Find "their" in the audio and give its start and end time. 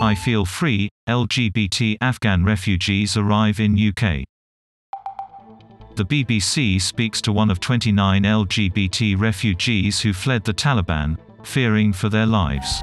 12.08-12.26